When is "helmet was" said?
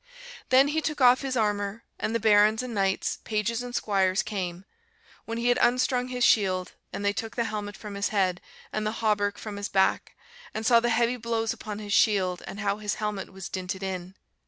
12.95-13.47